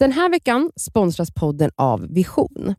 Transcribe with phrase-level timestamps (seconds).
[0.00, 2.74] Den här veckan sponsras podden av Vision.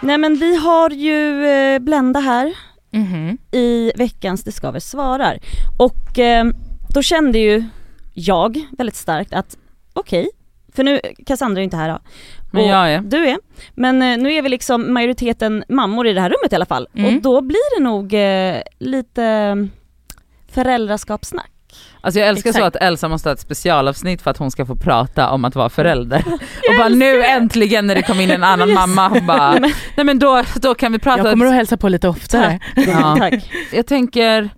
[0.00, 2.54] Nej men vi har ju eh, Blenda här
[2.90, 3.38] Mhm.
[3.52, 5.38] i veckans Det ska väl svarar.
[5.78, 6.44] Och eh,
[6.94, 7.64] då kände ju
[8.14, 9.56] jag väldigt starkt att
[9.92, 10.28] okej,
[10.76, 11.98] för nu, Cassandra är inte här då.
[12.50, 13.00] Men Och jag är.
[13.00, 13.38] Du är.
[13.74, 16.88] Men eh, nu är vi liksom majoriteten mammor i det här rummet i alla fall.
[16.94, 17.16] Mm.
[17.16, 19.70] Och då blir det nog eh, lite mm,
[20.52, 21.50] föräldraskapssnack.
[22.00, 22.76] Alltså jag älskar så Exakt.
[22.76, 25.68] att Elsa måste ha ett specialavsnitt för att hon ska få prata om att vara
[25.68, 26.24] förälder.
[26.68, 29.52] och bara nu äntligen när det kom in en annan mamma, hon bara,
[29.96, 31.18] nej men då, då kan vi prata.
[31.22, 32.60] Jag kommer att hälsa på lite oftare.
[32.76, 33.16] Ja.
[33.18, 33.50] Tack.
[33.72, 34.50] Jag tänker,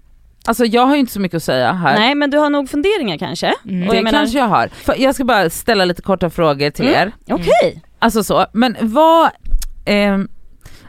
[0.49, 1.99] alltså jag har ju inte så mycket att säga här.
[1.99, 3.55] Nej men du har nog funderingar kanske?
[3.65, 3.89] Mm.
[3.89, 4.69] Och Det menar- kanske jag har.
[4.69, 7.01] För jag ska bara ställa lite korta frågor till Mm.
[7.01, 7.13] er.
[7.35, 7.83] Okej.
[7.99, 9.31] Alltså så, men vad,
[9.85, 10.29] ehm,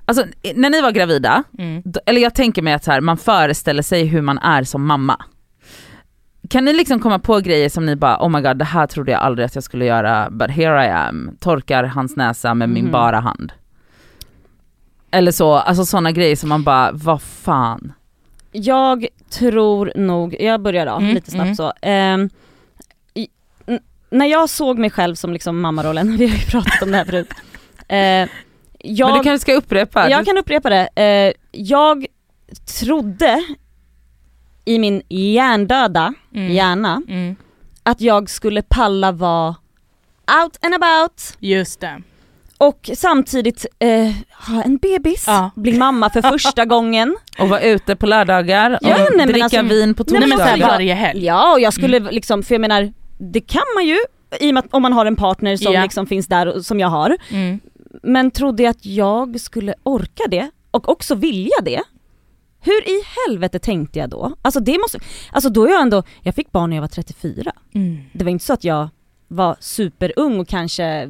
[0.05, 1.81] alltså när ni var gravida, Mm.
[1.85, 4.85] då- eller jag tänker mig att så här, man föreställer sig hur man är som
[4.85, 5.25] mamma.
[6.49, 9.11] Kan ni liksom komma på grejer som ni bara, oh my god det här trodde
[9.11, 12.83] jag aldrig att jag skulle göra, but here I am, torkar hans näsa med min
[12.83, 12.91] Mhm.
[12.91, 13.51] bara hand.
[15.11, 17.93] Eller så, alltså sådana grejer som man bara, vad fan.
[18.51, 21.55] Jag tror nog, jag börjar då Mm, lite snabbt mm.
[21.55, 21.73] så.
[21.81, 22.29] Ehm,
[23.13, 23.27] i,
[23.67, 26.97] n- när jag såg mig själv som liksom mammarollen, vi har ju pratat om det
[26.97, 27.29] här förut.
[27.87, 28.29] Eh,
[28.81, 30.09] jag, Men du kanske ska upprepa?
[30.09, 30.89] jag kan upprepa det.
[30.95, 32.05] Eh, jag
[32.79, 33.43] trodde
[34.65, 36.51] i min hjärndöda Mm.
[36.51, 37.35] hjärna Mm.
[37.83, 39.55] att jag skulle palla vara
[40.43, 42.01] out and about Just det.
[42.59, 43.89] Och samtidigt eh,
[44.47, 45.51] ha en bebis, Ja.
[45.55, 47.17] bli mamma för första gången.
[47.39, 50.57] Och vara ute på lördagar och Ja, nej, dricka alltså- vin på Nej men torsdagar.
[50.57, 51.25] såhär varje helg.
[51.25, 53.97] Ja och jag skulle liksom, för jag menar, det kan man ju
[54.39, 55.83] i och med att om man har en partner som Ja.
[55.83, 57.17] liksom finns där och, som jag har.
[57.31, 57.59] Mm.
[58.03, 61.81] Men trodde jag att jag skulle orka det och också vilja det.
[62.61, 64.35] Hur i helvete tänkte jag då?
[64.41, 64.99] Alltså det måste,
[65.31, 67.51] alltså då är jag ändå, jag fick barn när jag var 34.
[67.75, 67.97] Mm.
[68.13, 68.89] Det var inte så att jag
[69.27, 71.09] var superung och kanske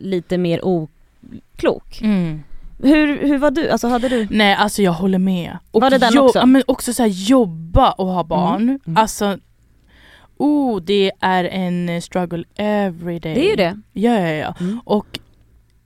[0.00, 2.00] lite mer oklok.
[2.02, 2.42] Mm.
[2.82, 3.70] Hur, hur var du?
[3.70, 4.26] Alltså hade du?
[4.30, 5.58] Nej alltså jag håller med.
[5.70, 6.38] Och Var det den också?
[6.38, 8.62] Ja, men också så här, jobba och ha barn.
[8.86, 8.96] Mm.
[8.96, 9.38] Alltså,
[10.36, 13.34] oh det är en struggle every day.
[13.34, 13.80] Det är ju det.
[13.92, 14.54] Ja ja ja.
[14.60, 14.80] Mm.
[14.84, 15.18] Och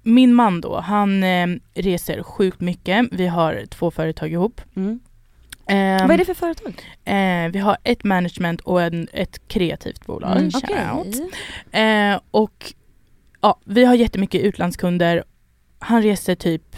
[0.03, 3.07] min man då, han eh, reser sjukt mycket.
[3.13, 4.61] Vi har två företag ihop.
[4.77, 5.01] Mm.
[5.67, 6.75] Ehm, Vad är det för företag?
[7.05, 10.37] Eh, vi har ett management och en, ett kreativt bolag.
[10.37, 10.51] Mm.
[10.51, 11.33] Shout.
[11.73, 12.75] Eh, och
[13.44, 15.25] ja, vi har jättemycket utlandskunder.
[15.78, 16.77] Han reser typ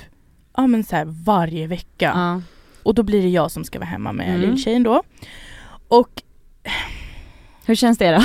[0.57, 2.13] ja, men så här varje vecka.
[2.15, 2.43] Ja.
[2.83, 4.41] Och då blir det jag som ska vara hemma med Mm.
[4.41, 5.03] lilltjejen då.
[5.89, 6.23] Och
[7.67, 8.23] Hur känns det då?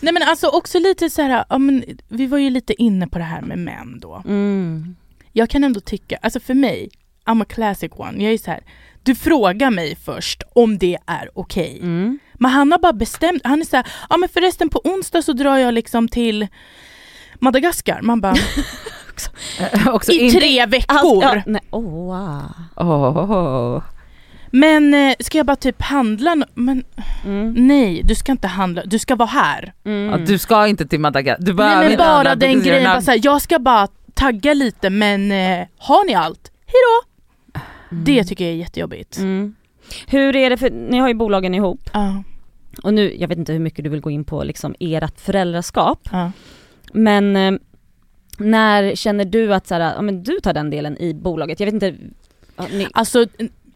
[0.00, 3.18] nej men alltså också lite så här, ja, men, vi var ju lite inne på
[3.18, 4.22] det här med män då.
[4.26, 4.96] Mm.
[5.32, 6.90] Jag kan ändå tycka, alltså för mig,
[7.24, 8.24] I'm a classic one.
[8.24, 8.60] Jag är så här,
[9.02, 11.78] du frågar mig först om det är okej.
[11.82, 12.18] Mm.
[12.34, 15.56] Men han har bara bestämt, han är såhär, ja men förresten på onsdag så drar
[15.56, 16.46] jag liksom till
[17.38, 18.02] Madagaskar.
[18.02, 18.34] Man bara,
[19.92, 20.96] Också i in- tre veckor.
[20.98, 22.52] Alltså, ja, nej, oh, wow.
[22.76, 23.82] Åh.
[24.50, 26.34] Men eh, ska jag bara typ handla?
[26.34, 26.84] no- Men
[27.24, 27.54] Mm.
[27.66, 29.72] nej, du ska inte handla, du ska vara här.
[29.84, 30.10] Mm.
[30.10, 32.84] Ja, du ska inte till Madagaskar, du behöver nej men inte bara handla, den grejen,
[32.84, 36.50] bara så här, jag ska bara tagga lite men eh, har ni allt?
[36.66, 37.04] Hejdå!
[38.04, 39.18] Det tycker jag är jättejobbigt.
[39.18, 39.54] Mm.
[40.06, 42.22] Hur är det, för ni har ju bolagen ihop Ja,
[42.82, 46.08] och nu, jag vet inte hur mycket du vill gå in på liksom ert föräldraskap,
[46.12, 46.32] ja.
[46.92, 47.52] Men eh,
[48.38, 51.60] när känner du att så här, ja, men du tar den delen i bolaget?
[51.60, 51.94] Jag vet inte,
[52.56, 53.26] ja, ni, Alltså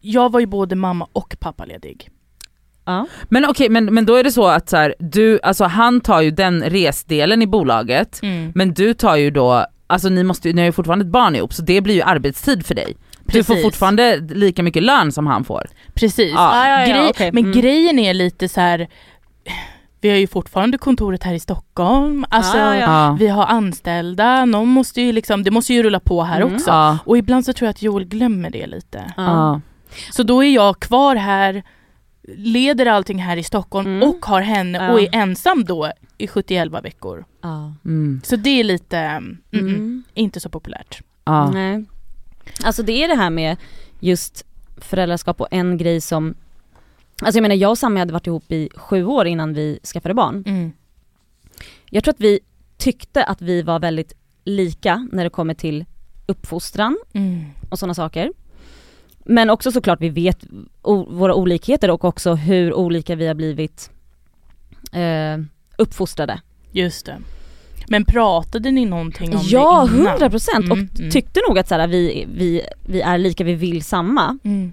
[0.00, 2.10] jag var ju både mamma och pappaledig.
[2.84, 3.06] ja.
[3.28, 6.20] Men okej, men, men då är det så att så här, du, alltså han tar
[6.20, 8.20] ju den resdelen i bolaget,
[8.54, 11.52] men du tar ju då, alltså ni måste ni har ju fortfarande ett barn ihop
[11.54, 12.96] så det blir ju arbetstid för dig.
[13.24, 13.62] Du får Precis.
[13.64, 15.66] fortfarande lika mycket lön som han får.
[15.94, 16.32] Precis.
[16.34, 16.56] Ja.
[16.56, 17.32] Ja, ja, ja, Grej, okej.
[17.32, 17.60] Men Mm.
[17.60, 18.88] grejen är lite så här.
[20.02, 22.80] Vi har ju fortfarande kontoret här i Stockholm, alltså Ja, ja.
[22.80, 23.16] Ja.
[23.20, 26.54] vi har anställda, någon måste ju liksom, det måste ju rulla på här Mm.
[26.54, 26.70] också.
[26.70, 26.98] Ja.
[27.04, 29.12] Och ibland så tror jag att Joel glömmer det lite.
[29.16, 29.22] Ja.
[29.24, 29.60] Ja.
[30.12, 31.62] Så då är jag kvar här,
[32.36, 34.08] leder allting här i Stockholm Mm.
[34.08, 37.24] och har henne och är ensam då i 71 veckor.
[37.84, 38.20] Mm.
[38.24, 40.04] Så det är lite, mm, mm, Mm.
[40.14, 41.02] inte så populärt.
[41.24, 41.50] Ja.
[41.50, 41.84] Nej.
[42.64, 43.56] Alltså det är det här med
[44.00, 44.44] just
[44.76, 46.34] föräldraskap och en grej som
[47.24, 50.14] Alltså jag menar jag och Sami hade varit ihop i sju år innan vi skaffade
[50.14, 50.44] barn.
[50.46, 50.72] Mm.
[51.90, 52.40] Jag tror att vi
[52.76, 54.12] tyckte att vi var väldigt
[54.44, 55.84] lika när det kommer till
[56.26, 57.44] uppfostran Mm.
[57.70, 58.32] och sådana saker.
[59.24, 60.44] Men också såklart vi vet
[61.08, 63.90] våra olikheter och också hur olika vi har blivit
[64.92, 65.38] eh,
[65.78, 66.40] uppfostrade.
[66.72, 67.18] Just det.
[67.88, 70.08] Men pratade ni någonting om Ja, det innan?
[70.12, 71.10] hundra procent och Mm, mm.
[71.10, 74.38] tyckte nog att så här, vi, vi, vi är lika, vi vill samma.
[74.44, 74.72] Mm.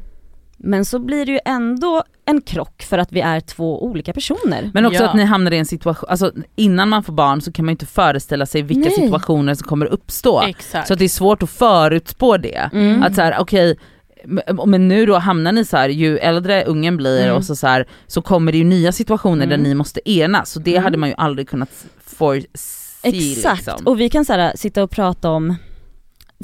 [0.60, 4.72] Men så blir det ju ändå en krock för att vi är två olika personer.
[4.74, 5.10] Men också Ja.
[5.10, 7.74] att ni hamnar i en situation, alltså innan man får barn så kan man ju
[7.74, 9.00] inte föreställa sig vilka Nej.
[9.00, 10.42] situationer som kommer uppstå.
[10.42, 10.88] Exakt.
[10.88, 12.70] Så att det är svårt att förutspå det.
[12.74, 13.04] Mm.
[13.04, 13.78] Att så här, okej,
[14.26, 17.36] men- men nu då hamnar ni så här, ju äldre ungen blir Mm.
[17.36, 19.50] och så, så, här, så kommer det ju nya situationer Mm.
[19.50, 20.84] där ni måste enas och det Mm.
[20.84, 23.88] hade man ju aldrig kunnat foresee Exakt, liksom.
[23.88, 25.56] och vi kan så här, sitta och prata om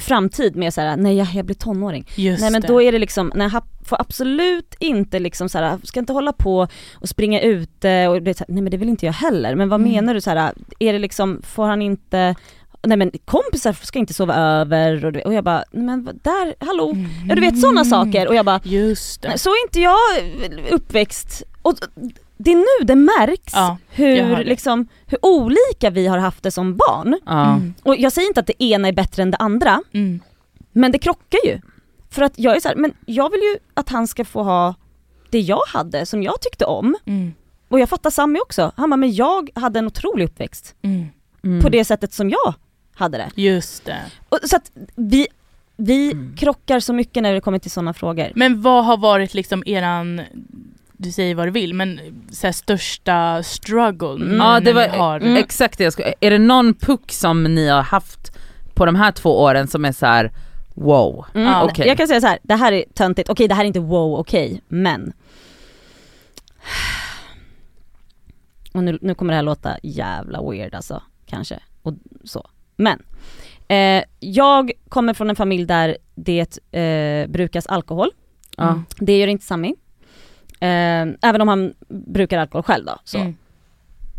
[0.00, 2.06] framtid med så här, nej jag, jag blir tonåring.
[2.14, 2.68] Just nej men det.
[2.68, 6.32] då är det liksom, nej jag får absolut inte liksom så här, ska inte hålla
[6.32, 9.12] på och springa ute och det är så här, nej men det vill inte jag
[9.12, 9.54] heller.
[9.54, 9.92] Men vad Mm.
[9.92, 12.34] menar du så här, är det liksom, får han inte,
[12.82, 16.92] nej men kompisar ska inte sova över och, och jag bara, men där, hallå,
[17.28, 19.38] ja du vet sådana saker och jag bara, Just det.
[19.38, 19.96] Så är inte jag
[20.70, 21.42] uppväxt.
[21.62, 21.74] Och
[22.36, 24.44] det är nu det märks Ja, hur, det.
[24.44, 27.18] liksom, hur olika vi har haft det som barn.
[27.26, 27.54] Ja.
[27.54, 27.74] Mm.
[27.82, 30.20] Och jag säger inte att det ena är bättre än det andra, Mm.
[30.72, 31.60] men det krockar ju.
[32.10, 34.74] För att jag är så här, men jag vill ju att han ska få ha
[35.30, 36.96] det jag hade, som jag tyckte om.
[37.04, 37.34] Mm.
[37.68, 41.06] Och jag fattar Sami också, han bara, men jag hade en otrolig uppväxt Mm.
[41.44, 41.62] Mm.
[41.62, 42.54] på det sättet som jag
[42.94, 43.42] hade det.
[43.42, 43.98] Just det.
[44.28, 45.26] Och, så att vi,
[45.76, 46.36] vi Mm.
[46.36, 48.32] krockar så mycket när det kommer till sådana frågor.
[48.34, 50.20] Men vad har varit liksom eran,
[50.98, 52.00] du säger vad du vill, men
[52.30, 54.36] så här, största struggle Mm.
[54.36, 55.20] Ja det var har...
[55.20, 55.36] Mm.
[55.36, 58.32] exakt det jag skulle, är det någon puck som ni har haft
[58.74, 60.32] på de här två åren som är så här:
[60.74, 61.26] wow?
[61.34, 61.64] Mm, Ja.
[61.64, 61.86] Okej.
[61.86, 64.18] Jag kan säga så här, det här är töntigt, okej det här är inte wow
[64.18, 65.12] okej, men
[68.72, 71.94] och nu, nu kommer det här låta jävla weird alltså, kanske, och
[72.24, 72.48] så.
[72.76, 73.02] Men,
[73.68, 78.10] eh, jag kommer från en familj där det eh, brukas alkohol,
[78.56, 78.82] Ja.
[78.98, 79.74] det gör inte Sami.
[80.66, 82.98] Eh, även om han brukar alkohol själv då.
[83.04, 83.18] Så.
[83.18, 83.36] Mm.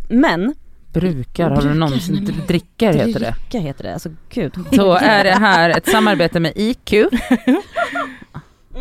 [0.10, 0.56] Men,
[0.94, 3.32] Brukar, har du någonsin, dricker heter det.
[3.32, 4.54] dricka heter det, alltså gud.
[4.72, 6.94] Så är det här ett samarbete med IQ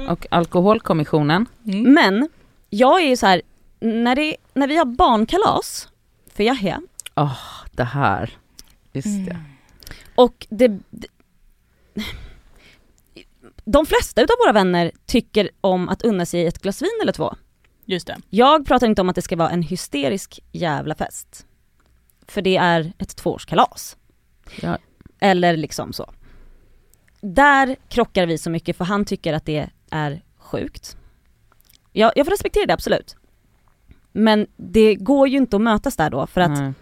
[0.09, 1.47] och Alkoholkommissionen.
[1.67, 1.95] Mm.
[1.95, 2.29] Men,
[2.71, 3.43] jag är ju så här,
[3.81, 5.89] när, det, när vi har barnkalas
[6.35, 6.81] för Yahya,
[7.71, 8.31] Det här,
[8.93, 9.31] just det.
[9.31, 9.43] Mm.
[10.15, 11.07] Och det, det,
[13.65, 17.35] de flesta utav våra vänner tycker om att unna sig ett glas vin eller två.
[17.87, 18.17] Just det.
[18.31, 21.47] Jag pratar inte om att det ska vara en hysterisk jävla fest.
[22.29, 23.97] För det är ett tvåårskalas.
[24.61, 24.79] Ja.
[25.21, 26.13] Eller liksom så.
[27.21, 30.97] Där krockar vi så mycket för han tycker att det är sjukt.
[31.93, 33.17] Jag, jag får respektera det absolut.
[34.13, 36.73] Men det går ju inte att mötas där då för att Nej.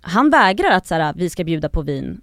[0.00, 2.20] han vägrar att så här, vi ska bjuda på vin,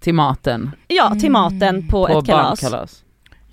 [0.00, 3.04] Till maten, ja till maten på, på ett kalas.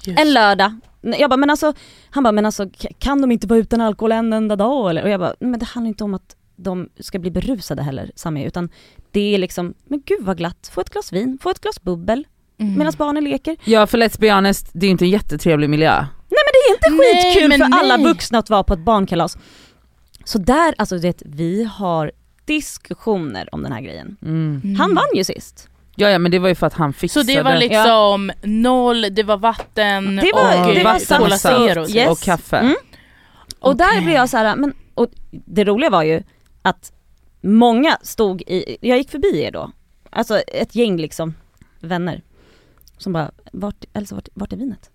[0.03, 0.19] Just.
[0.19, 0.79] En lördag.
[1.01, 1.73] Jag bara, men alltså,
[2.09, 2.69] han bara, men alltså
[2.99, 5.03] kan de inte vara utan alkohol en enda dag eller?
[5.03, 8.43] Och jag bara, men det handlar inte om att de ska bli berusade heller, Sami,
[8.45, 8.69] utan
[9.11, 12.27] det är liksom, men gud vad glatt, få ett glas vin, få ett glas bubbel
[12.61, 12.77] Mm.
[12.77, 13.57] medan barnen leker.
[13.63, 15.91] Ja för let's be honest, det är inte en jättetrevlig miljö.
[15.91, 18.05] Nej men det är inte Nej, skitkul för alla nej.
[18.05, 19.37] vuxna att vara på ett barnkalas.
[20.23, 22.11] Så där, alltså det, vi har
[22.45, 24.17] diskussioner om den här grejen.
[24.21, 24.61] Mm.
[24.63, 24.75] Mm.
[24.75, 25.69] Han vann ju sist.
[25.99, 29.05] Ja ja men det var ju för att han Så fixade det var liksom noll,
[29.11, 31.37] det var vatten Det var- och det var Cola.
[31.37, 31.89] Zero.
[31.89, 32.09] Yes.
[32.09, 32.57] och kaffe.
[32.57, 32.75] Mm.
[33.59, 34.01] Och där Okej.
[34.01, 36.23] blev jag så här, men, och det roliga var ju
[36.61, 36.91] att
[37.41, 39.71] många stod i, jag gick förbi er då,
[40.09, 41.33] alltså ett gäng liksom,
[41.79, 42.21] vänner,
[42.97, 44.89] som bara, vart, Elsa vart, vart är vinet?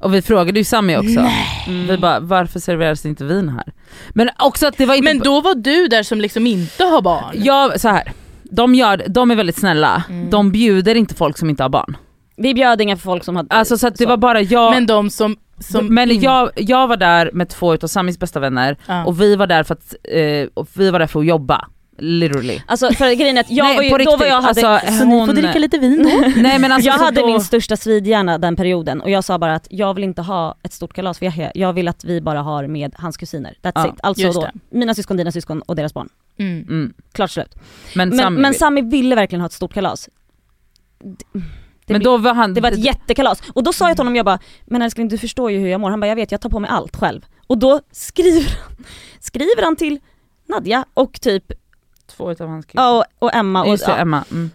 [0.00, 1.30] Och vi frågade ju Sami också.
[1.66, 1.86] Mm.
[1.86, 3.72] Vi bara, varför serveras inte vin här?
[4.10, 5.08] Men också att det var inte...
[5.14, 7.34] Men då var du där som liksom inte har barn.
[7.34, 8.12] Ja, så här.
[8.56, 10.30] De, gör, de är väldigt snälla, Mm.
[10.30, 11.96] de bjuder inte folk som inte har barn.
[12.36, 14.86] Vi bjöd inga folk som hade, Alltså så att det var bara jag, Men men,
[14.86, 15.36] de som...
[15.58, 19.04] som in- jag, jag var där med två utav Samis bästa vänner Ja.
[19.04, 21.64] och vi var där för att, eh, och vi var där för att jobba.
[21.98, 22.60] Literally.
[22.66, 24.92] alltså för grejen är att jag Nej, var ju, då riktigt, var jag hade, alltså,
[24.98, 26.32] Så ni hon- får dricka lite vin?
[26.36, 29.54] Nej men alltså jag hade då, min största svidhjärna den perioden och jag sa bara
[29.54, 32.42] att jag vill inte ha ett stort kalas för Yahya, jag vill att vi bara
[32.42, 33.54] har med hans kusiner.
[33.62, 33.94] That's Ja, it.
[34.02, 34.52] Alltså då, det.
[34.70, 36.08] mina syskon, dina syskon och deras barn.
[36.38, 36.62] Mm.
[36.68, 36.94] Mm.
[37.12, 37.54] Klart slut.
[37.94, 40.08] Men, Men, Sami, men Sami ville verkligen ha ett stort kalas.
[40.98, 41.14] Det,
[41.86, 43.42] det, men då var han, det var ett jättekalas.
[43.52, 45.80] Och då sa jag till honom, jag bara, men älskling du förstår ju hur jag
[45.80, 45.90] mår.
[45.90, 47.24] Han bara, jag vet jag tar på mig allt själv.
[47.46, 48.84] Och då skriver han,
[49.20, 49.98] skriver han till
[50.48, 51.44] Nadja och typ,
[52.06, 52.82] två utav hans killar.
[52.84, 54.24] ja, och, och Emma och Just det, ja, Emma.
[54.30, 54.50] Mm.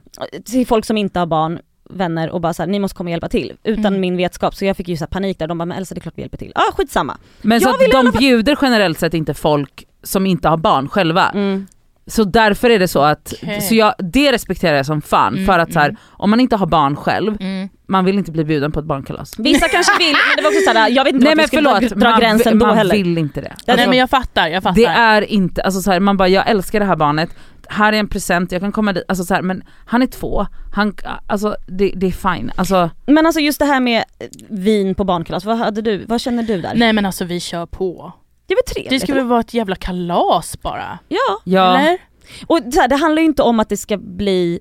[0.45, 3.29] till folk som inte har barn, vänner och bara såhär, ni måste komma och hjälpa
[3.29, 3.53] till.
[3.63, 4.01] Utan Mm.
[4.01, 6.01] min vetskap, så jag fick ju så panik där, de bara, men Elsa det är
[6.01, 6.51] klart vi hjälper till.
[6.55, 7.17] Ja ah, skitsamma.
[7.41, 10.57] Men så Jag att i alla de bjuder generellt sett inte folk som inte har
[10.57, 11.29] barn själva.
[11.29, 11.67] Mm.
[12.07, 13.61] Så därför är det så att, Okej.
[13.61, 15.99] så jag, det respekterar jag som fan Mm, för att så här, mm.
[16.11, 17.69] om man inte har barn själv, Mm.
[17.87, 19.39] man vill inte bli bjuden på ett barnkalas.
[19.39, 21.95] Vissa kanske vill, men det var också såhär, jag vet inte Nej men förlåt, dra,
[21.95, 22.95] dra man, gränsen då man heller.
[22.95, 23.53] vill inte det.
[23.65, 24.75] Det Nej men jag fattar, jag fattar.
[24.75, 27.29] Det är inte, alltså så här, man bara jag älskar det här barnet,
[27.69, 30.47] här är en present, jag kan komma dit, alltså så här, men han är två,
[30.73, 30.93] han,
[31.27, 32.51] alltså det, det är fine.
[32.55, 34.03] Alltså, Men alltså just det här med
[34.49, 36.71] vin på barnkalas, vad, hade du, vad känner du där?
[36.75, 38.13] Nej men alltså vi kör på.
[38.51, 38.89] Det är väl trevligt?
[38.89, 40.99] Det ska väl vara ett jävla kalas bara?
[41.07, 41.79] Ja, ja.
[41.79, 41.97] Eller?
[42.47, 44.59] och så här, det handlar ju inte om att det ska bli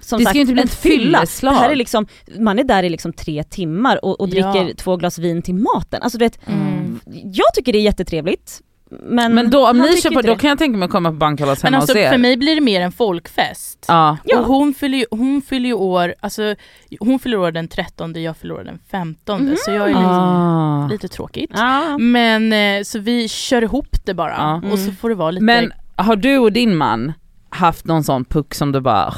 [0.00, 1.18] som Det ska sagt, ju inte bli en ett fylla.
[1.18, 1.54] fylleslag.
[1.54, 2.06] Det här är liksom,
[2.38, 4.74] man är där i liksom tre timmar och, och dricker Ja.
[4.76, 6.02] två glas vin till maten.
[6.02, 7.00] Alltså du vet, Mm.
[7.24, 8.60] jag tycker det är jättetrevligt.
[9.00, 11.62] Men, Men då, om ni inte då kan jag tänka mig att komma på barnkalas
[11.62, 12.10] Men hemma alltså hos er.
[12.10, 13.84] för mig blir det mer en folkfest.
[13.88, 14.16] Ja.
[14.24, 14.38] Ja.
[14.38, 16.54] Och hon fyller, ju, hon fyller ju år, alltså
[17.00, 19.56] hon fyller år den 13, jag fyller år den 15 Mhm.
[19.58, 20.88] så jag är liksom Ah.
[20.88, 21.50] lite tråkigt.
[21.54, 21.98] Ja.
[21.98, 24.54] Men eh, så vi kör ihop det bara Ja.
[24.72, 24.96] och så Mm.
[24.96, 27.12] får det vara lite Men har du och din man
[27.50, 29.14] haft någon sån puck som du bara, "Åh,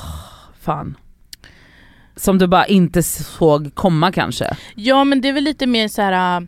[0.62, 0.96] fan.
[2.16, 4.56] Som du bara inte såg komma kanske?
[4.74, 6.46] Ja men det är väl lite mer så här.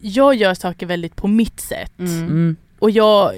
[0.00, 2.22] Jag gör saker väldigt på mitt sätt Mm.
[2.22, 2.56] Mm.
[2.78, 3.34] och jag,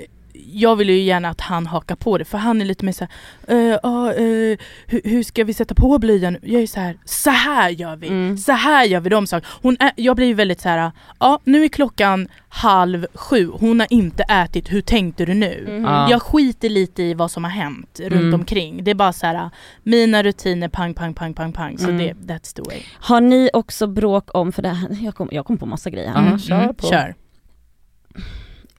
[0.52, 3.06] jag vill ju gärna att han hakar på det för han är lite mer så
[3.46, 6.36] här, "Eh, ja, eh, hur, hur ska vi sätta på blöjan?
[6.42, 8.36] Jag är så här, så här gör vi, Mm.
[8.38, 9.48] så här gör vi de saker.
[9.62, 13.80] Hon är, jag blir ju väldigt så här, ja nu är klockan halv sju, hon
[13.80, 15.64] har inte ätit, hur tänkte du nu?
[15.68, 15.84] Mhm.
[15.84, 16.10] Ja.
[16.10, 18.34] Jag skiter lite i vad som har hänt runt Mm.
[18.34, 18.84] omkring.
[18.84, 19.50] Det är bara så här,
[19.82, 21.78] mina rutiner, pang, pang, pang, pang, pang.
[21.78, 21.98] Så Mm.
[21.98, 22.78] det, that's the way.
[23.00, 26.10] Har ni också bråk om, för det här, jag kom, jag kom på massa grejer
[26.10, 26.30] här.
[26.32, 26.86] Ja, kör på.
[26.86, 27.14] Kör.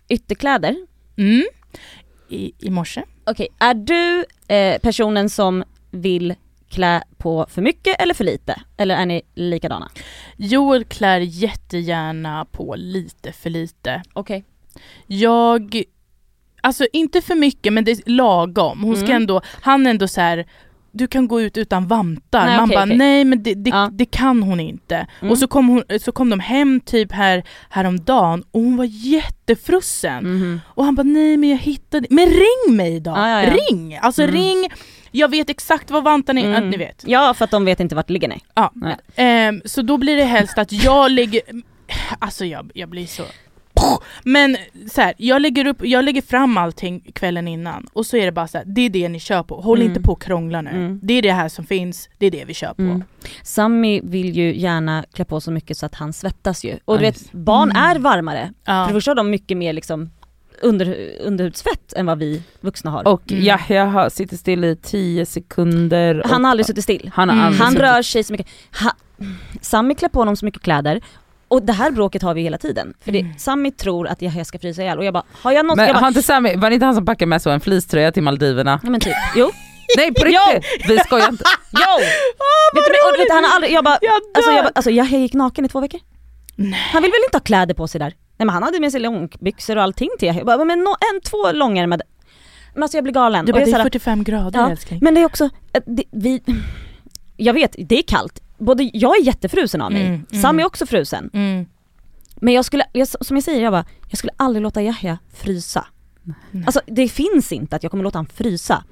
[0.09, 0.75] Ytterkläder.
[1.17, 1.43] Mm.
[2.29, 3.03] I, I morse.
[3.25, 6.35] Okej, är du eh, personen som vill
[6.69, 8.61] klä på för mycket eller för lite?
[8.77, 9.89] Eller är ni likadana?
[10.37, 14.03] Joel klär jättegärna på lite för lite.
[14.13, 14.43] Okej.
[15.07, 15.83] Jag,
[16.61, 18.83] alltså inte för mycket men det är lagom.
[18.83, 19.15] Hon ska Mm.
[19.15, 20.45] ändå, han är ändå så här.
[20.95, 22.45] Du kan gå ut utan vantar.
[22.45, 22.97] Nej, Man okej, bara okej.
[22.97, 23.89] nej men det, det, Ja.
[23.93, 25.07] det kan hon inte.
[25.21, 25.31] Mm.
[25.31, 30.23] Och så kom, hon, så kom de hem typ här, häromdagen och hon var jättefrusen.
[30.23, 30.61] Mhm.
[30.67, 33.11] Och han bara nej men jag hittade, men ring mig då!
[33.11, 33.53] Ja, ja, ja.
[33.69, 33.97] Ring!
[34.01, 34.35] Alltså Mm.
[34.35, 34.69] ring,
[35.11, 36.69] jag vet exakt var vantarna är, Mm.
[36.69, 37.03] ni vet.
[37.07, 38.41] Ja, för att de vet inte vart det ligger nej.
[38.55, 38.73] Ja.
[39.15, 41.41] Ehm, så då blir det helst att jag lägger,
[42.19, 43.23] alltså jag, jag blir så
[44.23, 44.57] men
[44.91, 48.31] så här, jag lägger upp, jag lägger fram allting kvällen innan och så är det
[48.31, 49.89] bara så här, det är det ni kör på, håll Mm.
[49.89, 50.69] inte på och krångla nu.
[50.69, 50.99] Mm.
[51.03, 52.81] Det är det här som finns, det är det vi kör på.
[52.81, 53.03] Mm.
[53.43, 56.77] Sammy vill ju gärna klä på så mycket så att han svettas ju.
[56.85, 57.19] Och du Nice.
[57.23, 57.83] vet, barn Mm.
[57.83, 58.53] är varmare.
[58.65, 58.71] Ja.
[58.85, 60.11] För det första har de mycket mer liksom
[60.61, 63.07] under, underhudsfett än vad vi vuxna har.
[63.07, 63.43] Och Mm.
[63.43, 66.23] Yahya har- sitter still i 10 sekunder.
[66.25, 67.11] han har aldrig suttit still.
[67.13, 67.45] han har Mm.
[67.47, 68.47] aldrig Han suttit- rör sig så mycket.
[68.79, 68.91] Ha,
[69.61, 71.01] Sammy klär på honom så mycket kläder.
[71.53, 72.93] Och det här bråket har vi hela tiden.
[73.03, 73.37] För det, Mm.
[73.37, 75.75] Sammy tror att jag ska frysa ihjäl och jag bara, har jag något?
[75.77, 77.59] Men jag bara, har inte Sami, var det inte han som packade med så en
[77.59, 78.79] fleecetröja till Maldiverna?
[78.83, 79.51] nej men typ, jo.
[79.97, 80.39] Nej på Jo.
[80.53, 80.89] riktigt!
[80.89, 81.43] Vi skojar inte.
[81.71, 81.99] Jo!
[82.75, 85.05] vet du, och, vet han har aldrig, jag bara, Jag alltså jag, bara, alltså jag
[85.07, 85.99] gick naken i två veckor.
[86.55, 86.79] Nej.
[86.93, 88.05] Han vill väl inte ha kläder på sig där?
[88.37, 91.21] Nej men han hade med sig långbyxor och allting till jag bara, men no, en,
[91.21, 92.03] två långärmade.
[92.73, 93.45] Men alltså jag blir galen.
[93.45, 94.99] Du Och bara, jag det är är såhär, 45 grader Ja, älskling.
[95.03, 96.41] men det är också, att det, vi,
[97.37, 98.39] jag vet, det är kallt.
[98.65, 100.41] Både jag är jättefrusen av mig, Mm, mm.
[100.41, 101.29] Sam är också frusen.
[101.33, 101.65] Mm.
[102.35, 105.85] Men jag skulle, jag, som jag säger, jag bara, jag skulle aldrig låta Yahya frysa.
[106.51, 106.63] Nej.
[106.65, 108.83] Alltså det finns inte att jag kommer låta han frysa.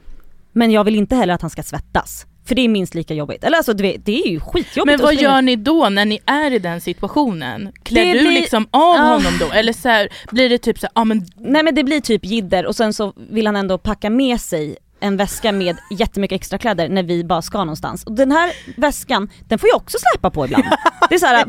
[0.51, 2.25] Men jag vill inte heller att han ska svettas.
[2.45, 3.43] För det är minst lika jobbigt.
[3.43, 6.51] Eller alltså det, det är ju skitjobbigt Men vad gör ni då när ni är
[6.53, 7.71] i den situationen?
[7.83, 9.13] Klär Det du blir- liksom av Ah.
[9.13, 9.51] honom då?
[9.51, 12.25] Eller så här, blir det typ så ja ah, men Nej men det blir typ
[12.25, 16.57] jidder och sen så vill han ändå packa med sig en väska med jättemycket extra
[16.57, 18.03] kläder när vi bara ska någonstans.
[18.03, 20.63] Och den här väskan, den får jag också släpa på ibland.
[21.09, 21.45] Det är så här?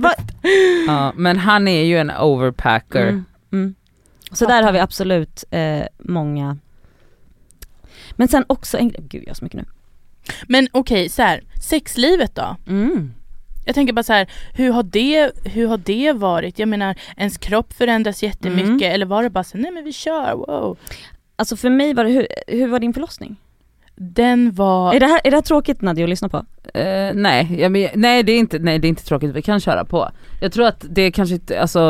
[0.86, 3.08] Ja, men han är ju en overpacker.
[3.08, 3.74] Mm, mm.
[4.32, 6.58] Så där har vi absolut eh, många
[8.12, 9.64] Men sen också en gud jag har så mycket nu.
[10.48, 12.56] Men okej, så här, sexlivet då?
[12.68, 13.14] Mm.
[13.64, 16.58] Jag tänker bara så här, hur har, det, hur har det varit?
[16.58, 18.94] Jag menar, ens kropp förändras jättemycket Mm.
[18.94, 20.78] eller var det bara så nej men vi kör, wow.
[21.36, 23.36] Alltså för mig var det, hur, hur var din förlossning?
[23.96, 26.36] Den var, Är, det här, är det här tråkigt Nadja att lyssna på?
[26.74, 29.60] Eh, nej, jag men, nej, det är inte, nej det är inte tråkigt, vi kan
[29.60, 30.10] köra på.
[30.40, 31.80] Jag tror att det kanske inte, alltså,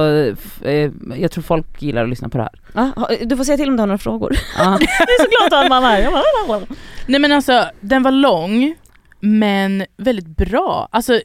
[0.64, 2.60] eh, jag tror folk gillar att lyssna på det här.
[2.74, 4.36] Ja, ha- du får säga till om du har några frågor.
[4.58, 4.64] Ja.
[4.80, 6.62] jag är så glad att ha en mamma här.
[7.06, 8.74] Nej men alltså den var lång
[9.20, 10.88] men väldigt bra.
[10.92, 11.20] Alltså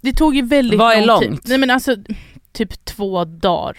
[0.00, 1.30] det tog ju väldigt Vad är lång tid.
[1.30, 1.46] långt?
[1.48, 1.96] Nej men alltså
[2.52, 3.76] typ två dagar,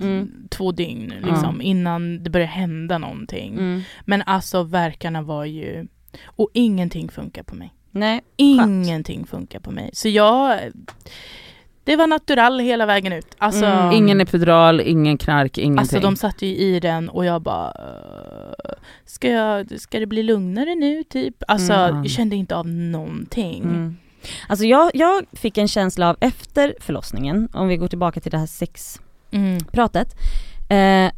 [0.00, 0.30] Mm.
[0.50, 3.52] två dygn liksom innan det började hända någonting.
[3.52, 3.80] Mm.
[4.04, 5.86] Men alltså verkarna var ju,
[6.24, 7.74] och ingenting funkar på mig.
[7.90, 9.90] Nej, Ingenting funkar på mig.
[9.92, 10.58] Så jag,
[11.84, 13.34] det var natural hela vägen ut.
[13.38, 13.92] Alltså, Mm.
[13.92, 15.78] Ingen epidural, ingen knark, ingenting.
[15.78, 17.72] alltså de satte ju i den och jag bara,
[19.04, 21.42] ska, jag, ska det bli lugnare nu typ?
[21.48, 21.96] Alltså Mm.
[21.96, 23.96] jag kände inte av någonting.
[24.22, 24.46] Mm.
[24.48, 28.38] Alltså jag, jag fick en känsla av efter förlossningen, om vi går tillbaka till det
[28.38, 30.14] här sexpratet,
[30.68, 31.06] Mm.
[31.06, 31.12] eh,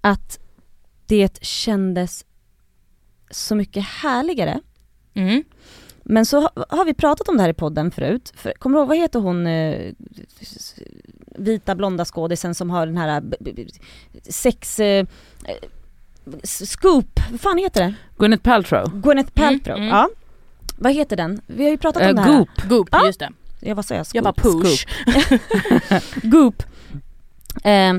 [0.00, 0.38] att
[1.06, 2.24] det kändes
[3.30, 4.60] så mycket härligare.
[5.14, 5.44] Mm.
[6.04, 8.32] Men så ha- har vi pratat om det här i podden förut.
[8.36, 9.92] För, kommer du ihåg, vad heter hon, eh,
[11.26, 13.66] vita blonda skådisen som har den här eh,
[14.28, 14.80] sex...
[14.80, 15.06] Eh,
[16.44, 17.94] scoop, vad fan heter det?
[18.18, 19.00] Gwyneth Paltrow.
[19.00, 19.88] Gwyneth Paltrow, mm.
[19.88, 20.08] ja.
[20.78, 21.40] Vad heter den?
[21.46, 22.38] Vi har ju pratat om Eh, det här.
[22.38, 22.48] Goop.
[22.68, 23.06] Goop, Ja.
[23.06, 23.30] just det.
[23.60, 24.06] Ja vad sa jag?
[24.06, 24.14] Scoop?
[24.14, 24.86] Jag bara push.
[26.22, 26.62] Goop.
[27.64, 27.92] Eh,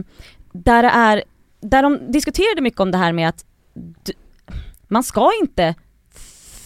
[0.54, 1.24] där det är,
[1.62, 3.46] där de diskuterade mycket om det här med att
[4.04, 4.14] d-
[4.88, 5.76] man ska inte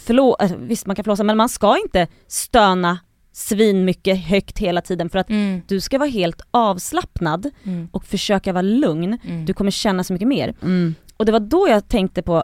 [0.06, 3.00] förlå, alltså, visst man kan förlåsa men man ska inte stöna
[3.32, 5.62] svin mycket högt hela tiden för att Mm.
[5.68, 7.90] du ska vara helt avslappnad Mm.
[7.92, 9.18] och försöka vara lugn.
[9.24, 9.46] Mm.
[9.46, 10.56] Du kommer känna så mycket mer.
[10.62, 10.96] Mm.
[11.18, 12.44] Och det var då jag tänkte på,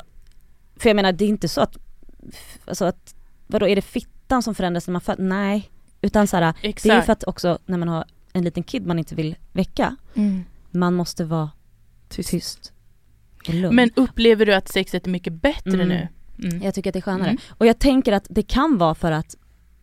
[0.78, 1.78] för jag menar det är inte så att,
[2.66, 3.13] alltså att,
[3.48, 5.20] vadå är det fittan som förändras när man föds?
[5.22, 5.70] Nej.
[6.02, 6.84] Utan så här, Exakt.
[6.84, 9.36] det är ju för att också när man har en liten kid man inte vill
[9.52, 10.44] väcka, mm.
[10.72, 11.50] man måste vara
[12.10, 12.74] tyst,
[13.48, 13.76] och lugn.
[13.76, 15.88] Men upplever du att sexet är mycket bättre Mm.
[15.88, 16.08] nu?
[16.44, 16.62] Mm.
[16.64, 17.30] jag tycker att det är skönare.
[17.30, 17.42] Mm.
[17.50, 19.36] Och jag tänker att det kan vara för att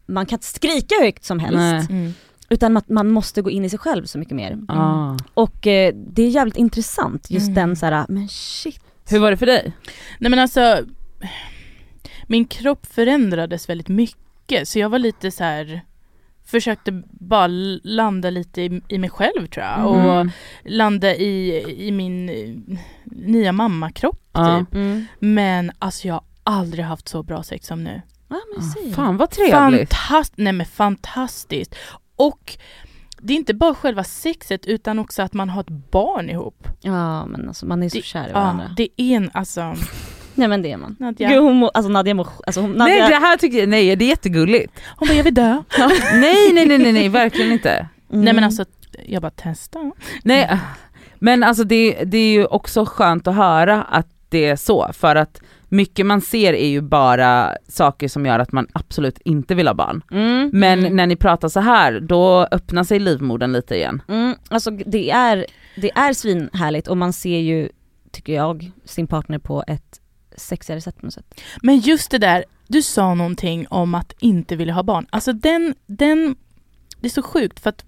[0.07, 1.91] man kan inte skrika högt som helst.
[1.91, 2.13] Mm.
[2.49, 4.59] utan att man måste gå in i sig själv så mycket mer.
[4.69, 5.17] Ah.
[5.35, 7.55] Och eh, det är jävligt intressant, just Mm.
[7.55, 8.81] den så här, men shit.
[9.09, 9.73] Hur var det för dig?
[10.19, 10.79] Nej men alltså,
[12.31, 15.81] min kropp förändrades väldigt mycket så jag var lite så här
[16.45, 17.47] försökte bara
[17.83, 20.31] landa lite i, i mig själv tror jag och Mm.
[20.65, 24.59] landa i, i min eh, nya mammakropp Ja.
[24.61, 24.75] typ.
[24.75, 25.05] Mm.
[25.19, 28.03] Men alltså jag har aldrig haft så bra sex som nu.
[28.29, 28.93] Ja men säg.
[28.93, 29.95] Fan vad trevligt.
[29.95, 31.75] Fantast nej men fantastiskt.
[32.17, 32.57] Och
[33.23, 36.69] det är inte bara själva sexet utan också att man har ett barn ihop.
[36.81, 38.75] Ja men alltså man är så Det- kär i Ja, varandra.
[38.77, 39.75] det är en, alltså,
[40.35, 40.97] Nej men det är man.
[40.99, 43.69] Nadja, Gud hon mår, alltså Nadja mår, alltså hon, Nadja, Nej det här tycker jag,
[43.69, 44.73] nej det är jättegulligt.
[44.97, 45.63] hon bara jag vill dö.
[46.13, 47.89] nej nej nej nej, nej verkligen inte.
[48.13, 48.25] Mm.
[48.25, 48.65] Nej men alltså,
[49.07, 49.93] jag bara testa.
[50.23, 50.59] Nej,
[51.19, 55.17] men alltså det, det är ju också skönt att höra att det är så, för
[55.17, 59.67] att mycket man ser är ju bara saker som gör att man absolut inte vill
[59.67, 60.03] ha barn.
[60.11, 60.51] Mm.
[60.53, 60.97] Men Mm.
[60.97, 64.03] när ni pratar så här, då öppnar sig livmodern lite igen.
[64.09, 65.47] Mm, alltså det är,
[65.77, 67.69] det är svinhärligt och man ser ju,
[68.13, 70.00] tycker jag, sin partner på ett
[70.41, 71.41] sexigare sätt på något sätt.
[71.63, 75.07] Men just det där, du sa någonting om att inte vilja ha barn.
[75.11, 76.37] Alltså den, den,
[77.01, 77.85] det är så sjukt för att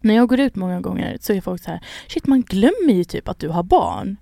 [0.00, 3.04] när jag går ut många gånger så är folk så här, shit man glömmer ju
[3.04, 4.16] typ att du har barn.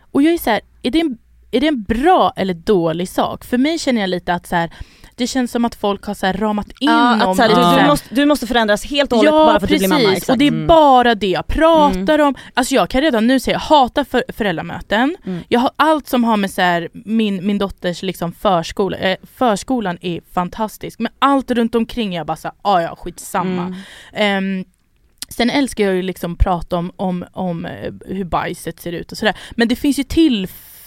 [0.00, 1.18] Och jag är så här, är det en,
[1.50, 3.44] är det en bra eller dålig sak?
[3.44, 4.70] För mig känner jag lite att så här,
[5.14, 7.86] det känns som att folk har så ramat in Ja, om att här, du, du,
[7.88, 10.12] måste, du måste förändras helt och hållet bara för att du blir mamma.
[10.12, 10.28] Exakt.
[10.30, 10.66] och det är Mm.
[10.66, 12.34] bara det jag pratar om.
[12.54, 15.16] Alltså jag kan redan nu säga, jag hatar för, föräldramöten.
[15.26, 15.40] Mm.
[15.48, 19.98] Jag har allt som har med så här, min, min dotters liksom förskola, eh, förskolan
[20.00, 20.98] är fantastisk.
[20.98, 23.62] Men allt runt omkring jag bara såhär, ah, ja skitsamma.
[23.62, 23.74] Mm.
[24.12, 24.64] Ehm,
[25.28, 29.18] sen älskar jag ju liksom prata om, om, om eh, hur bajset ser ut och
[29.18, 29.36] sådär.
[29.56, 30.04] Men det finns ju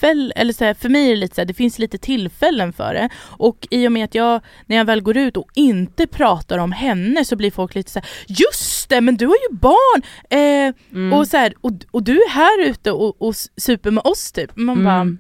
[0.01, 2.73] tillfällen, eller så här, för mig är det lite så här, det finns lite tillfällen
[2.73, 3.09] för det.
[3.37, 6.71] Och i och med att jag, när jag väl går ut och inte pratar om
[6.71, 10.01] henne så blir folk lite så här: just det men du har ju barn!
[10.29, 11.13] Eh, Mm.
[11.13, 14.51] och, så här, och, och du är här ute och, och super med oss typ.
[14.55, 15.19] Man bara, Mm.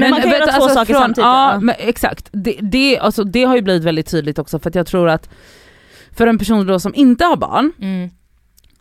[0.00, 1.24] Men, man kan göra två alltså saker från- samtidigt.
[1.24, 1.60] Ja, ja.
[1.60, 2.28] men exakt.
[2.32, 5.28] Det, det, alltså, det har ju blivit väldigt tydligt också för att jag tror att
[6.16, 8.10] för en person då som inte har barn mm,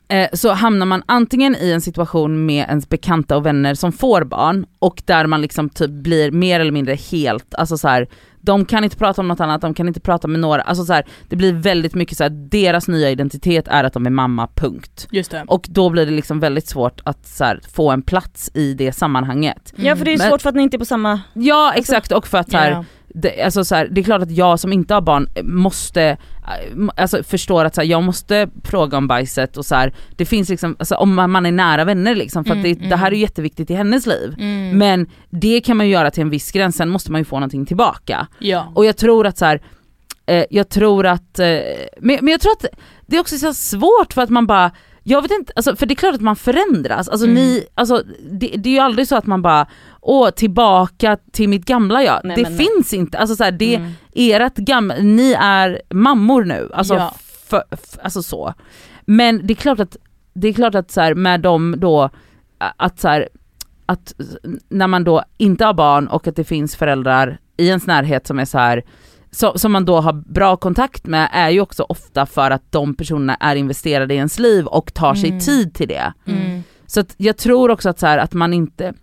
[0.07, 4.23] eh, så hamnar man antingen i en situation med ens bekanta och vänner som får
[4.23, 8.07] barn och där man liksom typ blir mer eller mindre helt, alltså så här,
[8.41, 10.93] de kan inte prata om något annat, de kan inte prata med några, alltså så
[10.93, 14.47] här, det blir väldigt mycket så här, deras nya identitet är att de är mamma,
[14.55, 15.07] punkt.
[15.11, 15.43] just det.
[15.47, 18.91] Och då blir det liksom väldigt svårt att så här, få en plats i det
[18.91, 19.73] sammanhanget.
[19.75, 21.19] ja för det är Men- svårt för att ni inte är på samma...
[21.33, 22.85] Ja exakt och för att så här, Ja.
[23.15, 26.89] Det, alltså så här, det är klart att jag som inte har barn måste, äh,
[26.95, 30.49] alltså förstår att så här, jag måste fråga om bajset och så här, det finns
[30.49, 33.11] liksom, alltså, om man är nära vänner liksom, för att Mm, det, det här är
[33.11, 33.21] mm.
[33.21, 34.35] jätteviktigt i hennes liv.
[34.37, 34.77] Mm.
[34.77, 37.35] Men det kan man ju göra till en viss gräns, sen måste man ju få
[37.35, 38.27] någonting tillbaka.
[38.39, 38.71] ja.
[38.75, 39.57] Och jag tror att så
[40.25, 41.47] eh, jag tror att, eh,
[41.99, 42.65] men, men jag tror att
[43.05, 44.71] det är också så svårt för att man bara,
[45.07, 47.09] jag vet inte, alltså, för det är klart att man förändras.
[47.09, 47.35] Alltså, Mm.
[47.35, 49.67] ni, alltså, det, det är ju aldrig så att man bara,
[50.01, 52.21] åh tillbaka till mitt gamla jag.
[52.23, 52.67] Nej, det men nej.
[52.67, 53.91] finns inte, alltså så här, det, Mm.
[54.15, 56.69] ert gamla, ni är mammor nu.
[56.73, 57.13] Alltså, Ja.
[57.47, 58.53] för, f- alltså så.
[59.05, 59.97] Men det är klart att,
[60.33, 62.09] det är klart att så här, med dem då,
[62.57, 63.29] att så här,
[63.85, 64.13] att
[64.69, 68.39] när man då inte har barn och att det finns föräldrar i ens närhet som
[68.39, 68.83] är så här
[69.35, 72.95] så, som man då har bra kontakt med är ju också ofta för att de
[72.95, 75.39] personerna är investerade i ens liv och tar sig Mm.
[75.39, 76.13] tid till det.
[76.25, 76.63] Mm.
[76.87, 78.93] Så jag tror också att, så här, att man inte,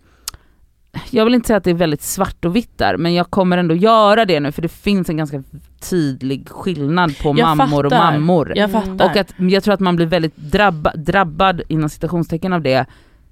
[1.09, 3.57] jag vill inte säga att det är väldigt svart och vitt där, men jag kommer
[3.57, 5.43] ändå göra det nu för det finns en ganska
[5.89, 8.11] tydlig skillnad på Jag mammor och fattar.
[8.11, 8.53] mammor.
[8.55, 9.05] Jag fattar.
[9.05, 12.85] Och att jag tror att man blir väldigt drabba, drabbad inom citationstecken av det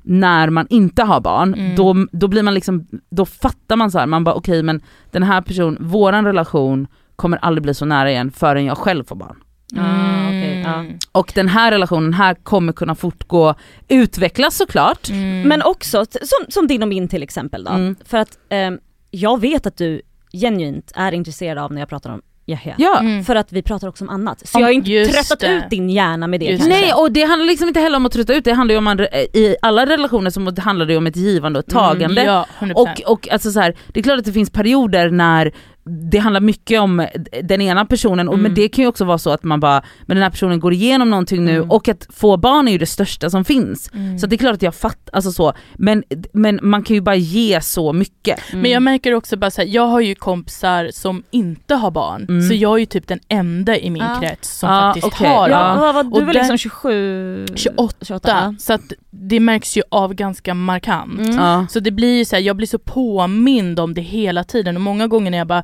[0.03, 1.75] när man inte har barn, Mm.
[1.75, 5.23] då, då blir man liksom, då fattar man så här, man bara okej men den
[5.23, 9.35] här personen, våran relation kommer aldrig bli så nära igen förrän jag själv får barn.
[9.77, 10.73] Ah, ja.
[10.79, 10.97] Mm.
[11.11, 13.55] Och den här relationen här kommer kunna fortgå,
[13.87, 15.09] utvecklas såklart.
[15.09, 15.47] Mm.
[15.47, 17.71] Men också, som, som din och min till exempel då.
[17.71, 17.95] Mm.
[18.05, 18.79] För att ehm,
[19.11, 20.01] jag vet att du
[20.33, 22.75] genuint är intresserad av när jag pratar om Yahya.
[22.77, 22.99] Ja.
[22.99, 23.23] Mm.
[23.23, 24.47] För att vi pratar också om annat.
[24.47, 25.47] Så Om- jag har inte tröttat det.
[25.47, 26.81] ut din hjärna med det Just kanske.
[26.81, 28.87] Nej och det handlar liksom inte heller om att trötta ut, det handlar ju om,
[28.87, 28.99] en,
[29.33, 32.23] i alla relationer så handlar det om ett givande och ett tagande.
[32.23, 32.73] Ja, 100%.
[32.73, 35.51] Och, och alltså så här, det är klart att det finns perioder när
[35.83, 37.07] det handlar mycket om
[37.43, 38.55] den ena personen, och, men Mm.
[38.55, 41.09] det kan ju också vara så att man bara, men den här personen går igenom
[41.09, 41.71] någonting nu Mm.
[41.71, 43.89] och att få barn är ju det största som finns.
[43.93, 44.19] Mm.
[44.19, 47.15] Så det är klart att jag fattar, alltså så, men, men man kan ju bara
[47.15, 48.39] ge så mycket.
[48.51, 48.61] Mm.
[48.61, 52.41] Men jag märker också bara såhär, jag har ju kompisar som inte har barn, Mm.
[52.49, 54.19] så jag är ju typ den enda i min Ja.
[54.21, 55.27] som som Ja, faktiskt okej.
[55.27, 56.11] har Ja, barn.
[56.11, 57.45] du var liksom 27...
[57.55, 58.55] 28, 28 ja.
[58.59, 61.19] så att det märks ju av ganska markant.
[61.19, 61.35] Mm.
[61.35, 61.65] Ja.
[61.69, 64.81] Så det blir ju så här, jag blir så påmind om det hela tiden och
[64.81, 65.63] många gånger när jag bara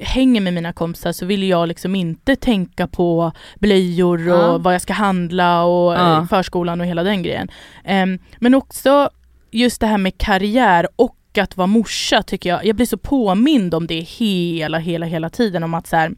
[0.00, 4.58] hänger med mina kompisar så vill jag liksom inte tänka på blöjor och Ja.
[4.58, 6.18] vad jag ska handla och Ja.
[6.18, 7.48] eh, förskolan och hela den grejen.
[7.84, 9.10] Em, men också
[9.50, 13.74] just det här med karriär och att vara morsa tycker jag, jag blir så påmind
[13.74, 16.12] om det hela, hela, hela tiden om att så här,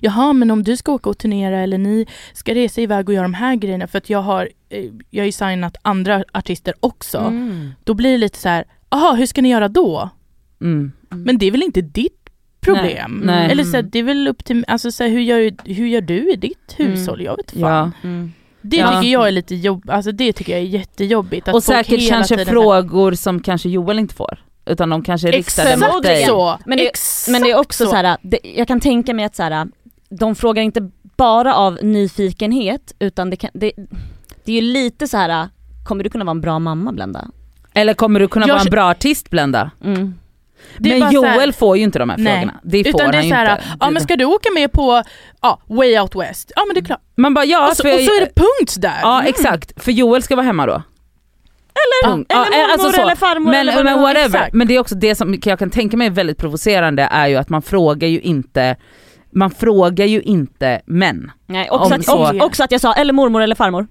[0.00, 3.22] Jaha men om du ska åka och turnera eller ni ska resa iväg och göra
[3.22, 7.18] de här grejerna för att jag har, eh, jag har ju signat andra artister också.
[7.18, 7.70] Mm.
[7.84, 10.10] Då blir det lite så här, aha hur ska ni göra då?
[10.60, 10.92] Mm.
[11.14, 12.20] Men det är väl inte ditt
[12.60, 13.20] problem?
[13.24, 13.50] Nej, nej.
[13.50, 16.00] Eller så här, det är väl upp till, alltså så här, hur, gör, hur gör
[16.00, 17.22] du i ditt hushåll?
[17.22, 17.60] Jag vet fan.
[17.60, 17.90] Ja.
[18.08, 18.32] Mm.
[18.62, 18.88] Det Ja.
[19.00, 21.48] tycker jag är lite jobb, alltså det tycker jag är jättejobbigt.
[21.48, 25.70] Att Och säkert kanske frågor som kanske Joel inte får, utan de kanske är riktade
[25.72, 26.24] Exakt mot dig.
[26.26, 26.58] så!
[26.66, 27.90] Men det- Exakt Men det är också så.
[27.90, 29.66] så här, det, jag kan tänka mig att så här,
[30.10, 33.72] de frågar inte bara av nyfikenhet utan det, kan, det,
[34.44, 35.48] det är ju lite så här.
[35.84, 37.28] kommer du kunna vara en bra mamma Blenda?
[37.74, 39.70] Eller kommer du kunna Jag vara en bra artist Blenda?
[39.84, 40.14] Mm.
[40.78, 42.32] Men så här- Joel får ju inte de här Nej.
[42.34, 42.60] frågorna.
[42.62, 43.64] Det får Utan det är han så här, inte.
[43.80, 45.02] ja men ska du åka med på
[45.42, 46.52] ja, Way Out West?
[46.56, 47.00] Ja men det är klart.
[47.16, 48.98] Man bara ja, och, så, för och så är det punkt där.
[49.02, 49.28] Ja Mm.
[49.28, 50.82] exakt, för Joel ska vara hemma då.
[51.74, 52.32] Eller, Punkt.
[52.32, 53.02] eller Ja, mormor alltså så.
[53.02, 54.54] eller farmor Men, eller vad men whatever, exakt.
[54.54, 57.36] men det är också det som jag kan tänka mig är väldigt provocerande är ju
[57.36, 58.76] att man frågar ju inte,
[59.32, 61.30] man frågar ju inte män.
[61.46, 63.86] Nej, också, att, så- också att jag sa eller mormor eller farmor.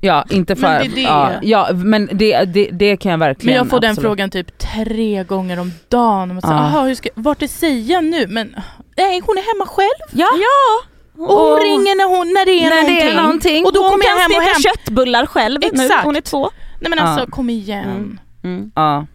[0.00, 1.46] Ja inte för, Men det är det.
[1.46, 4.08] Ja, ja men det, det, det kan jag Men verkligen jag får den absolut.
[4.08, 6.36] frågan typ tre gånger om dagen.
[6.36, 6.54] Och så, Ja.
[6.54, 8.26] aha, hur ska, vart är Sia nu?
[8.26, 8.54] Men
[8.96, 10.20] nej, hon är hemma själv.
[10.20, 10.28] Ja,
[11.24, 12.96] Och hon ringer när, hon, när det är när någonting.
[12.96, 13.64] det är någonting.
[13.66, 14.62] Och då hon kommer jag kan hem och hem.
[14.62, 16.04] köttbullar själv nu, Exakt.
[16.04, 16.50] hon är två.
[16.80, 17.30] Nej men alltså Ja.
[17.30, 17.84] kom igen.
[17.90, 18.18] Mm.
[18.44, 18.70] Mm.
[18.74, 19.06] Ja.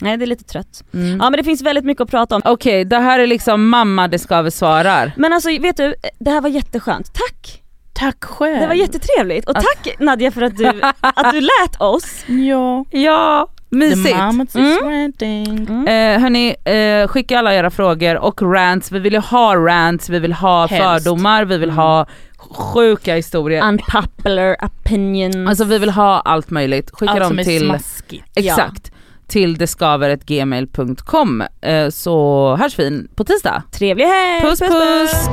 [0.00, 0.84] Nej det är lite trött.
[0.94, 1.18] Mm.
[1.20, 2.42] Ja men det finns väldigt mycket att prata om.
[2.44, 5.12] Okej, det här är liksom mamma det ska vi svarar.
[5.16, 7.14] Men alltså vet du, det här var jätteskönt.
[7.14, 7.62] Tack!
[7.98, 8.60] Tack själv.
[8.60, 10.66] Det var jättetrevligt och Att- tack Nadja för att du,
[11.00, 12.24] att du lät oss.
[12.26, 12.84] Ja.
[12.90, 14.16] Ja, mysigt.
[14.54, 15.12] Mm.
[15.20, 15.86] Mm.
[15.88, 18.92] Eh, hörni, eh, skicka alla era frågor och rants.
[18.92, 21.04] Vi vill ju ha rants, vi vill ha Helst.
[21.04, 22.06] fördomar, vi vill ha
[22.50, 23.62] sjuka historier.
[23.68, 25.48] Unpopular opinions.
[25.48, 26.90] Alltså vi vill ha allt möjligt.
[26.92, 28.24] Skicka Allt dem som är till, smaskigt.
[28.34, 28.92] exakt,
[29.26, 31.42] till deskaver.gmail.com.
[31.60, 33.62] Eh, så hörs vi på tisdag.
[33.72, 34.40] Trevlig helg!
[34.42, 35.28] Puss puss!